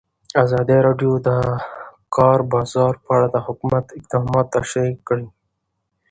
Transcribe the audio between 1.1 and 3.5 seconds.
د د کار بازار په اړه د